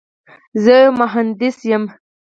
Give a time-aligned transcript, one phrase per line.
[0.63, 1.83] زه یو مهندس یم.